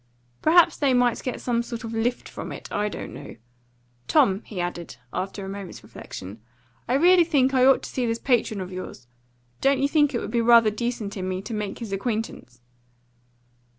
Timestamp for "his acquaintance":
11.77-12.61